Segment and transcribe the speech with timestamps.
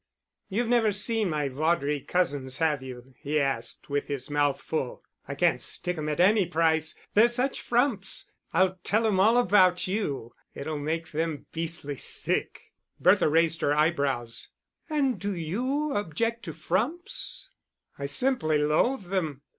[0.49, 5.03] "You've never seen my Vaudrey cousins, have you?" he asked, with his mouth full.
[5.27, 8.25] "I can't stick 'em at any price, they're such frumps.
[8.51, 14.47] I'll tell 'em all about you; it'll make them beastly sick." Bertha raised her eyebrows.
[14.89, 17.51] "And do you object to frumps?"
[17.99, 19.43] "I simply loathe them.